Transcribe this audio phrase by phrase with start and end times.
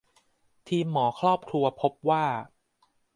[0.67, 2.25] ทีมหมอครอบครัวพบว่า